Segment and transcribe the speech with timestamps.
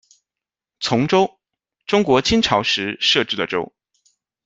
[0.79, 1.39] 崇州，
[1.85, 3.71] 中国金朝时设置的州。